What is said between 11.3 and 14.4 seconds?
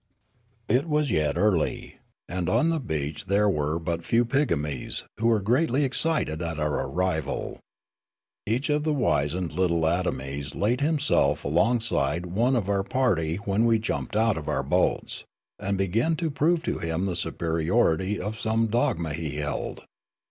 along side of one of our party when we jumped out